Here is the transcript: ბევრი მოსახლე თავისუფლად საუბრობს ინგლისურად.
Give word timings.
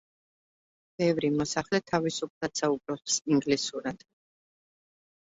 ბევრი 1.01 1.27
მოსახლე 1.33 1.79
თავისუფლად 1.91 2.55
საუბრობს 2.61 3.17
ინგლისურად. 3.35 4.01